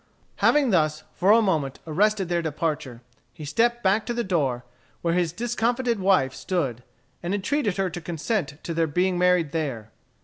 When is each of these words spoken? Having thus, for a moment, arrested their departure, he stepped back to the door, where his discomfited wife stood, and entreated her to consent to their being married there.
Having 0.37 0.71
thus, 0.71 1.03
for 1.13 1.29
a 1.29 1.43
moment, 1.43 1.77
arrested 1.85 2.27
their 2.27 2.41
departure, 2.41 3.03
he 3.33 3.45
stepped 3.45 3.83
back 3.83 4.03
to 4.07 4.15
the 4.15 4.23
door, 4.23 4.65
where 5.03 5.13
his 5.13 5.31
discomfited 5.31 5.99
wife 5.99 6.33
stood, 6.33 6.81
and 7.21 7.35
entreated 7.35 7.77
her 7.77 7.91
to 7.91 8.01
consent 8.01 8.55
to 8.63 8.73
their 8.73 8.87
being 8.87 9.19
married 9.19 9.51
there. 9.51 9.91